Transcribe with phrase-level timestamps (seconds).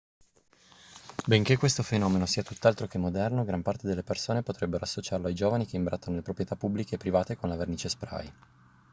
[1.27, 5.67] benché questo fenomeno sia tutt'altro che moderno gran parte delle persone potrebbe associarlo ai giovani
[5.67, 8.33] che imbrattano le proprietà pubbliche e private con la vernice spray